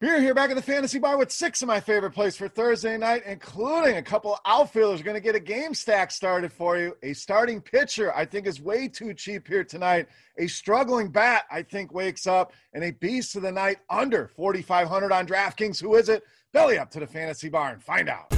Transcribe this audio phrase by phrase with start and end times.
[0.00, 2.96] Beer here back at the Fantasy Bar with six of my favorite plays for Thursday
[2.96, 6.96] night, including a couple outfielders going to get a game stack started for you.
[7.02, 10.06] A starting pitcher, I think, is way too cheap here tonight.
[10.38, 15.10] A struggling bat, I think, wakes up, and a beast of the night under 4,500
[15.10, 15.82] on DraftKings.
[15.82, 16.22] Who is it?
[16.52, 18.32] Belly up to the Fantasy Bar and find out.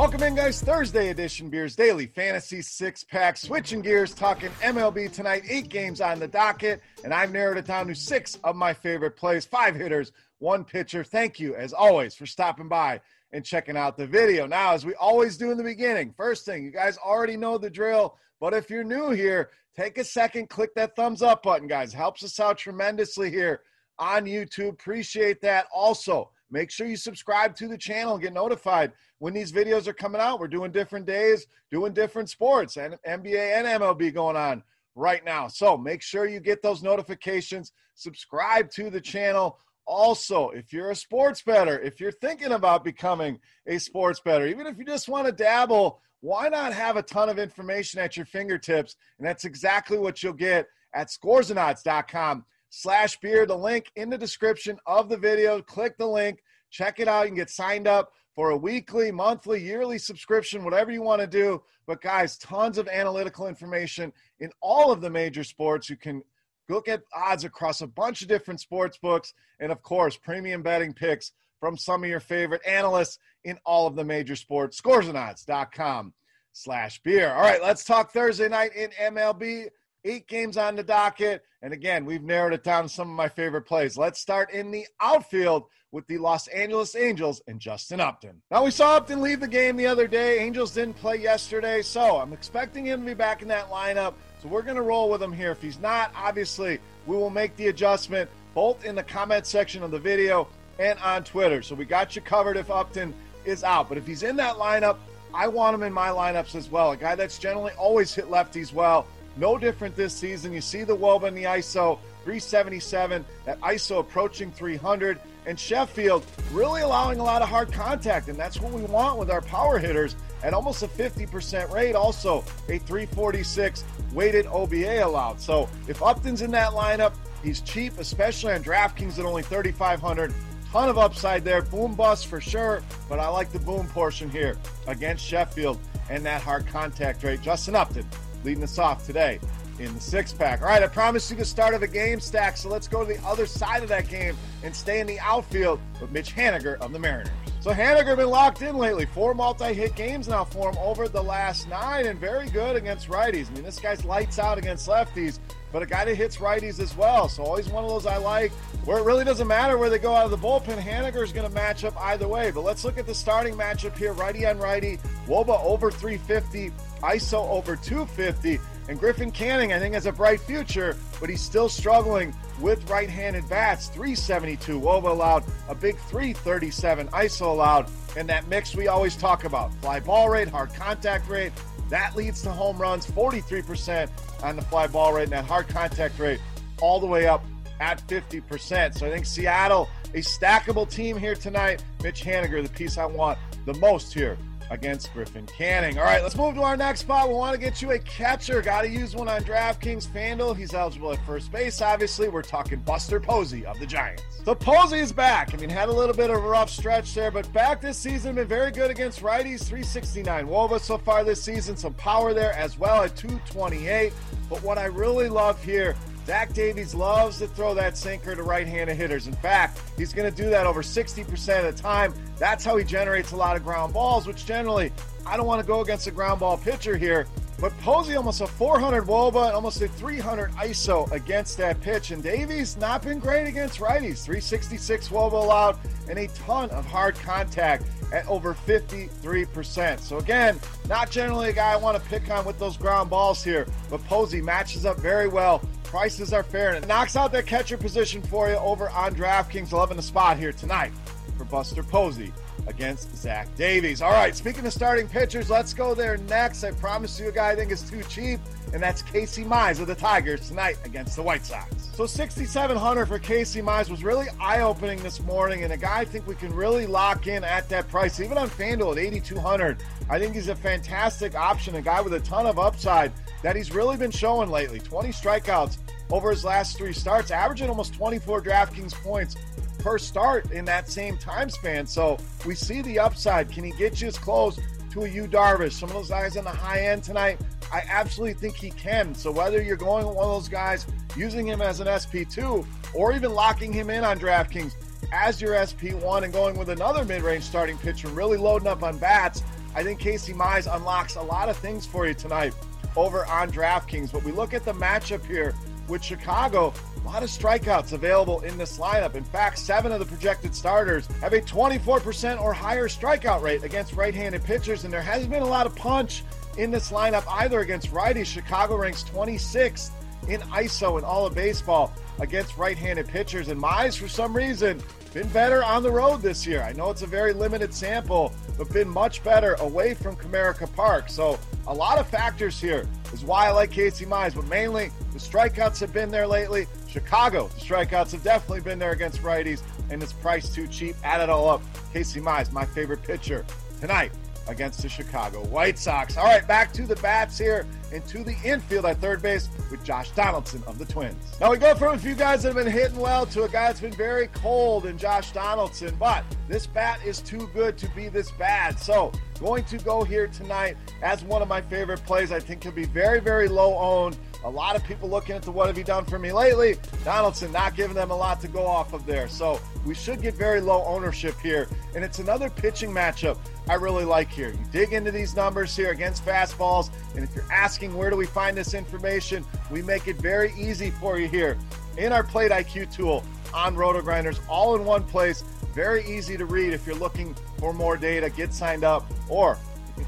[0.00, 0.62] Welcome in, guys.
[0.62, 3.36] Thursday edition Beers Daily Fantasy Six Pack.
[3.36, 5.42] Switching gears, talking MLB tonight.
[5.46, 9.14] Eight games on the docket, and I've narrowed it down to six of my favorite
[9.14, 9.44] plays.
[9.44, 11.04] Five hitters, one pitcher.
[11.04, 13.02] Thank you, as always, for stopping by
[13.34, 14.46] and checking out the video.
[14.46, 17.68] Now, as we always do in the beginning, first thing, you guys already know the
[17.68, 21.92] drill, but if you're new here, take a second, click that thumbs up button, guys.
[21.92, 23.60] Helps us out tremendously here
[23.98, 24.70] on YouTube.
[24.70, 25.66] Appreciate that.
[25.70, 29.92] Also, make sure you subscribe to the channel and get notified when these videos are
[29.92, 30.40] coming out.
[30.40, 34.62] We're doing different days, doing different sports, and NBA and MLB going on
[34.94, 35.48] right now.
[35.48, 39.58] So make sure you get those notifications, subscribe to the channel.
[39.86, 44.66] Also, if you're a sports bettor, if you're thinking about becoming a sports bettor, even
[44.66, 48.26] if you just want to dabble, why not have a ton of information at your
[48.26, 48.96] fingertips?
[49.18, 53.44] And that's exactly what you'll get at scoresandodds.com slash beer.
[53.44, 55.60] The link in the description of the video.
[55.60, 57.22] Click the link, check it out.
[57.22, 61.26] You can get signed up for a weekly, monthly, yearly subscription, whatever you want to
[61.26, 61.62] do.
[61.86, 65.90] But guys, tons of analytical information in all of the major sports.
[65.90, 66.22] You can
[66.68, 70.94] look at odds across a bunch of different sports books, and of course, premium betting
[70.94, 74.80] picks from some of your favorite analysts in all of the major sports.
[74.80, 76.14] Scoresandodds.com
[76.52, 77.32] slash beer.
[77.32, 79.66] All right, let's talk Thursday night in MLB.
[80.04, 81.42] Eight games on the docket.
[81.62, 83.98] And again, we've narrowed it down to some of my favorite plays.
[83.98, 88.40] Let's start in the outfield with the Los Angeles Angels and Justin Upton.
[88.50, 90.38] Now, we saw Upton leave the game the other day.
[90.38, 94.14] Angels didn't play yesterday, so I'm expecting him to be back in that lineup.
[94.40, 95.50] So we're going to roll with him here.
[95.50, 99.90] If he's not, obviously, we will make the adjustment both in the comment section of
[99.90, 101.60] the video and on Twitter.
[101.60, 103.12] So we got you covered if Upton
[103.44, 103.88] is out.
[103.88, 104.96] But if he's in that lineup,
[105.34, 106.92] I want him in my lineups as well.
[106.92, 109.06] A guy that's generally always hit lefties well.
[109.36, 110.52] No different this season.
[110.52, 116.82] You see the Woba and the ISO 377, that ISO approaching 300, and Sheffield really
[116.82, 120.16] allowing a lot of hard contact, and that's what we want with our power hitters
[120.42, 121.94] at almost a 50% rate.
[121.94, 122.38] Also,
[122.68, 125.40] a 346 weighted OBA allowed.
[125.40, 130.34] So if Upton's in that lineup, he's cheap, especially on DraftKings at only 3,500.
[130.70, 131.62] Ton of upside there.
[131.62, 135.80] Boom bust for sure, but I like the boom portion here against Sheffield
[136.10, 137.42] and that hard contact rate.
[137.42, 138.06] Justin Upton
[138.44, 139.38] leading us off today
[139.78, 140.60] in the six pack.
[140.60, 143.12] All right, I promised you the start of a game stack, so let's go to
[143.12, 146.92] the other side of that game and stay in the outfield with Mitch Haniger of
[146.92, 147.30] the Mariners.
[147.60, 149.04] So Haniger been locked in lately.
[149.04, 153.50] Four multi-hit games now for him over the last nine, and very good against righties.
[153.50, 155.38] I mean, this guy's lights out against lefties,
[155.70, 157.28] but a guy that hits righties as well.
[157.28, 158.50] So always one of those I like.
[158.86, 161.46] Where it really doesn't matter where they go out of the bullpen, Haniger is going
[161.46, 162.50] to match up either way.
[162.50, 166.70] But let's look at the starting matchup here: righty on righty, Woba over 350,
[167.02, 168.58] ISO over 250.
[168.90, 173.08] And Griffin Canning, I think, has a bright future, but he's still struggling with right
[173.08, 173.86] handed bats.
[173.86, 179.72] 372 Woba allowed, a big 337 ISO allowed, and that mix we always talk about
[179.74, 181.52] fly ball rate, hard contact rate.
[181.88, 184.10] That leads to home runs, 43%
[184.42, 186.40] on the fly ball rate, and that hard contact rate
[186.82, 187.44] all the way up
[187.78, 188.98] at 50%.
[188.98, 191.84] So I think Seattle, a stackable team here tonight.
[192.02, 194.36] Mitch Haniger, the piece I want the most here
[194.70, 195.98] against Griffin Canning.
[195.98, 197.28] All right, let's move to our next spot.
[197.28, 198.62] We want to get you a catcher.
[198.62, 200.56] Got to use one on DraftKings FanDuel.
[200.56, 201.82] He's eligible at first base.
[201.82, 204.22] Obviously, we're talking Buster Posey of the Giants.
[204.44, 205.52] So Posey is back.
[205.52, 208.36] I mean, had a little bit of a rough stretch there, but back this season,
[208.36, 209.64] been very good against righties.
[209.64, 211.76] 369 Woba so far this season.
[211.76, 214.12] Some power there as well at 228.
[214.48, 215.96] But what I really love here
[216.26, 219.26] Zach Davies loves to throw that sinker to right handed hitters.
[219.26, 222.14] In fact, he's going to do that over 60% of the time.
[222.38, 224.92] That's how he generates a lot of ground balls, which generally,
[225.26, 227.26] I don't want to go against a ground ball pitcher here.
[227.60, 232.10] But Posey almost a 400 Woba and almost a 300 ISO against that pitch.
[232.10, 234.24] And Davies not been great against righties.
[234.24, 235.78] 366 Woba allowed
[236.08, 240.00] and a ton of hard contact at over 53%.
[240.00, 240.58] So again,
[240.88, 244.02] not generally a guy I want to pick on with those ground balls here, but
[244.06, 245.62] Posey matches up very well.
[245.90, 249.72] Prices are fair and it knocks out that catcher position for you over on DraftKings
[249.72, 250.92] 11 the spot here tonight
[251.36, 252.32] for Buster Posey
[252.68, 254.00] against Zach Davies.
[254.00, 256.62] All right, speaking of starting pitchers, let's go there next.
[256.62, 258.38] I promise you a guy I think is too cheap,
[258.72, 261.90] and that's Casey Mize of the Tigers tonight against the White Sox.
[261.92, 266.24] So 6,700 for Casey Mize was really eye-opening this morning, and a guy I think
[266.28, 269.78] we can really lock in at that price, even on FanDuel at 8,200.
[270.08, 273.10] I think he's a fantastic option, a guy with a ton of upside
[273.42, 274.80] that he's really been showing lately.
[274.80, 275.78] 20 strikeouts
[276.10, 279.36] over his last three starts, averaging almost 24 DraftKings points
[279.78, 281.86] per start in that same time span.
[281.86, 283.50] So we see the upside.
[283.50, 284.58] Can he get you as close
[284.92, 285.72] to a Yu Darvish?
[285.72, 287.40] Some of those guys on the high end tonight,
[287.72, 289.14] I absolutely think he can.
[289.14, 290.86] So whether you're going with one of those guys,
[291.16, 294.74] using him as an SP2, or even locking him in on DraftKings
[295.12, 299.42] as your SP1 and going with another mid-range starting pitcher, really loading up on bats,
[299.74, 302.52] I think Casey Mize unlocks a lot of things for you tonight
[302.96, 304.12] over on DraftKings.
[304.12, 305.54] But we look at the matchup here
[305.88, 306.72] with Chicago.
[307.02, 309.14] A lot of strikeouts available in this lineup.
[309.14, 313.94] In fact, seven of the projected starters have a 24% or higher strikeout rate against
[313.94, 316.22] right handed pitchers, and there hasn't been a lot of punch
[316.58, 318.26] in this lineup either against righties.
[318.26, 319.90] Chicago ranks 26th
[320.28, 324.80] in ISO in all of baseball against right handed pitchers, and Mize, for some reason,
[325.12, 326.62] been better on the road this year.
[326.62, 331.08] I know it's a very limited sample, but been much better away from Comerica Park.
[331.08, 335.18] So a lot of factors here is why I like Casey Mize, but mainly the
[335.18, 336.66] strikeouts have been there lately.
[336.88, 340.94] Chicago, the strikeouts have definitely been there against righties, and it's priced too cheap.
[341.02, 341.62] Add it all up.
[341.92, 343.44] Casey Mize, my favorite pitcher
[343.80, 344.12] tonight
[344.50, 346.16] against the Chicago White Sox.
[346.16, 349.82] All right, back to the bats here and to the infield at third base with
[349.84, 351.38] Josh Donaldson of the Twins.
[351.40, 353.68] Now we go from a few guys that have been hitting well to a guy
[353.68, 358.08] that's been very cold in Josh Donaldson, but this bat is too good to be
[358.08, 358.78] this bad.
[358.78, 362.32] So going to go here tonight as one of my favorite plays.
[362.32, 364.18] I think he'll be very, very low owned.
[364.44, 366.76] A lot of people looking into what have you done for me lately.
[367.04, 369.28] Donaldson not giving them a lot to go off of there.
[369.28, 371.68] So we should get very low ownership here.
[371.94, 373.38] And it's another pitching matchup
[373.68, 374.50] I really like here.
[374.50, 376.90] You dig into these numbers here against fastballs.
[377.14, 380.90] And if you're asking where do we find this information, we make it very easy
[380.90, 381.58] for you here
[381.98, 383.22] in our Plate IQ tool
[383.52, 385.42] on RotoGrinders, all in one place.
[385.74, 388.30] Very easy to read if you're looking for more data.
[388.30, 389.58] Get signed up or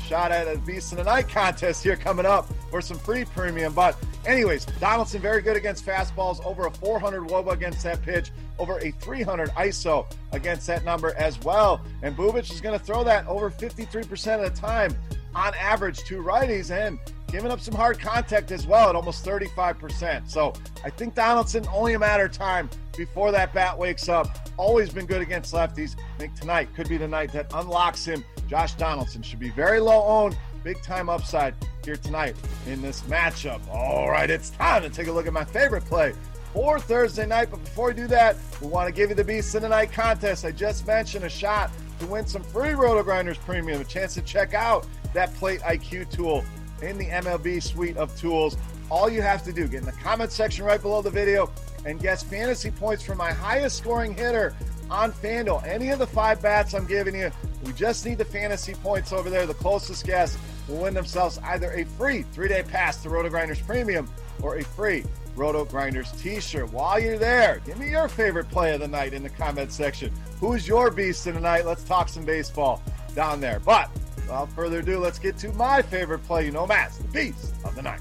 [0.08, 3.75] shot at a Beast in the Night contest here coming up for some free premium.
[3.75, 8.79] But, anyways, Donaldson very good against fastballs, over a 400 Woba against that pitch, over
[8.79, 11.83] a 300 ISO against that number as well.
[12.03, 14.97] And Bubic is going to throw that over 53% of the time
[15.35, 16.99] on average to righties and
[17.29, 20.29] giving up some hard contact as well at almost 35%.
[20.29, 24.51] So I think Donaldson only a matter of time before that bat wakes up.
[24.57, 25.97] Always been good against lefties.
[25.99, 29.81] I think tonight could be the night that unlocks him Josh Donaldson should be very
[29.81, 31.55] low owned, big time upside
[31.85, 32.37] here tonight
[32.67, 33.61] in this matchup.
[33.69, 36.14] All right, it's time to take a look at my favorite play
[36.53, 37.50] for Thursday night.
[37.50, 39.92] But before we do that, we want to give you the Beast in the Night
[39.92, 40.45] contest.
[40.45, 44.54] I just mentioned a shot to win some free RotoGrinders Premium, a chance to check
[44.54, 46.45] out that Plate IQ tool
[46.81, 48.57] in the MLB suite of tools.
[48.90, 51.50] All you have to do, get in the comment section right below the video
[51.87, 54.54] and guess fantasy points for my highest scoring hitter
[54.90, 55.64] on FanDuel.
[55.66, 57.31] Any of the five bats I'm giving you,
[57.64, 59.47] we just need the fantasy points over there.
[59.47, 60.37] The closest guess
[60.69, 64.09] will win themselves either a free three day pass to RotoGrinders Premium
[64.42, 65.04] or a free
[65.37, 66.73] RotoGrinders t shirt.
[66.73, 70.12] While you're there, give me your favorite play of the night in the comment section.
[70.40, 71.66] Who's your beast of the night?
[71.66, 72.83] Let's talk some baseball
[73.14, 73.61] down there.
[73.61, 76.47] But without further ado, let's get to my favorite play.
[76.47, 78.00] You know, Matt's the beast of the night.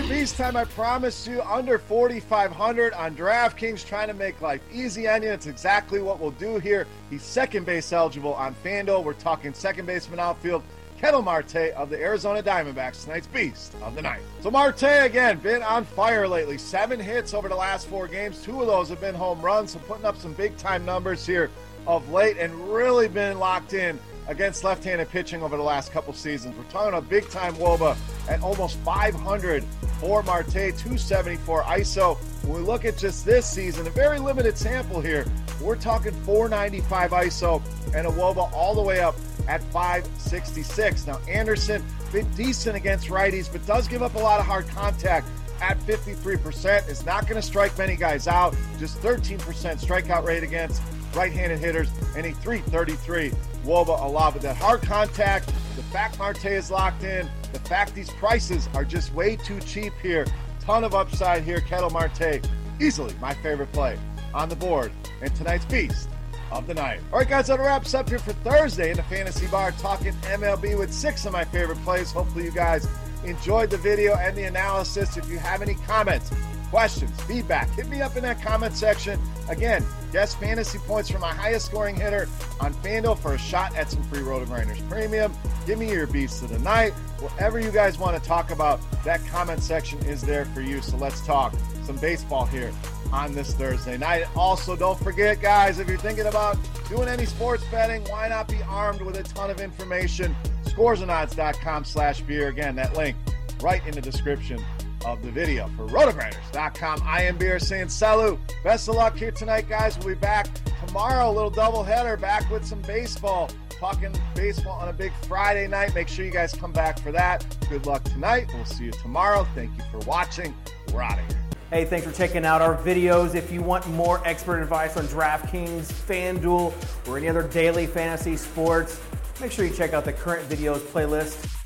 [0.00, 0.56] Right, Beast time.
[0.56, 5.30] I promised you under 4,500 on DraftKings, trying to make life easy on you.
[5.30, 6.86] It's exactly what we'll do here.
[7.10, 9.04] He's second base eligible on FanDuel.
[9.04, 10.62] We're talking second baseman outfield.
[10.98, 14.22] Ketel Marte of the Arizona Diamondbacks, tonight's beast of the night.
[14.40, 16.56] So Marte again been on fire lately.
[16.56, 18.42] Seven hits over the last four games.
[18.42, 19.72] Two of those have been home runs.
[19.72, 21.50] So putting up some big time numbers here
[21.86, 23.98] of late, and really been locked in
[24.32, 26.56] against left-handed pitching over the last couple seasons.
[26.56, 27.96] We're talking a big-time Woba
[28.28, 29.62] at almost 500
[30.00, 32.16] for Marte, 274 ISO.
[32.44, 35.26] When we look at just this season, a very limited sample here,
[35.60, 37.62] we're talking 495 ISO
[37.94, 39.14] and a Woba all the way up
[39.48, 41.06] at 566.
[41.06, 45.28] Now, Anderson, been decent against righties, but does give up a lot of hard contact
[45.60, 46.88] at 53%.
[46.88, 50.82] Is not going to strike many guys out, just 13% strikeout rate against
[51.14, 53.32] right handed hitters, and a 333
[53.64, 54.38] Woba Alava.
[54.38, 59.12] That hard contact, the fact Marte is locked in, the fact these prices are just
[59.14, 60.26] way too cheap here.
[60.60, 61.60] Ton of upside here.
[61.60, 62.46] Ketel Marte,
[62.80, 63.98] easily my favorite play
[64.34, 64.92] on the board.
[65.20, 66.08] And tonight's beast
[66.50, 67.00] of the night.
[67.12, 70.78] All right, guys, that wraps up here for Thursday in the Fantasy Bar, talking MLB
[70.78, 72.12] with six of my favorite plays.
[72.12, 72.86] Hopefully, you guys
[73.24, 75.16] enjoyed the video and the analysis.
[75.16, 76.30] If you have any comments,
[76.70, 79.20] questions, feedback, hit me up in that comment section.
[79.48, 82.28] Again, guess fantasy points for my highest scoring hitter
[82.60, 85.32] on FanDuel for a shot at some free RotoGrinders Premium.
[85.66, 86.92] Give me your beats of the night.
[87.18, 90.80] Whatever you guys want to talk about, that comment section is there for you.
[90.82, 92.72] So let's talk some baseball here
[93.12, 94.26] on this Thursday night.
[94.36, 96.56] Also, don't forget, guys, if you're thinking about
[96.88, 100.34] doing any sports betting, why not be armed with a ton of information?
[100.64, 102.48] Scoresandodds.com slash beer.
[102.48, 103.16] Again, that link
[103.60, 104.64] right in the description
[105.04, 105.68] of the video.
[105.76, 108.38] For rotogrinders.com, I am Beer saying salut.
[108.64, 109.98] Best of luck here tonight, guys.
[109.98, 110.48] We'll be back
[110.86, 113.50] tomorrow, a little doubleheader, back with some baseball.
[113.78, 115.94] Talking baseball on a big Friday night.
[115.94, 117.44] Make sure you guys come back for that.
[117.68, 118.48] Good luck tonight.
[118.54, 119.44] We'll see you tomorrow.
[119.56, 120.54] Thank you for watching.
[120.92, 121.42] We're out of here.
[121.70, 123.34] Hey, thanks for checking out our videos.
[123.34, 129.00] If you want more expert advice on DraftKings, FanDuel, or any other daily fantasy sports,
[129.40, 131.61] make sure you check out the current videos playlist